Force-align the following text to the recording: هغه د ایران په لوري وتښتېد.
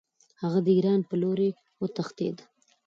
هغه 0.41 0.59
د 0.63 0.67
ایران 0.77 0.99
په 1.09 1.15
لوري 1.21 1.49
وتښتېد. 1.81 2.37